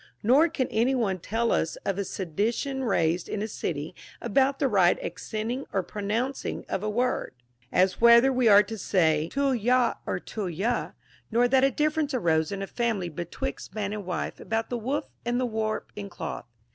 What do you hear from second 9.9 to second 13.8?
or Τίλχινας,— nor that a difference arose in a family betwixt